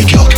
like 0.00 0.12
your 0.12 0.29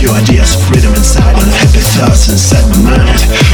Your 0.00 0.12
ideas 0.12 0.56
of 0.56 0.62
freedom 0.62 0.94
inside 0.94 1.34
and 1.34 1.52
happy 1.52 1.80
thoughts 1.80 2.30
inside 2.30 2.66
my 2.70 2.96
mind 2.96 3.49